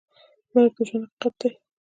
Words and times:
مرګ 0.53 0.71
د 0.77 0.79
ژوند 0.87 1.05
حقیقت 1.09 1.33
دی؟ 1.39 1.49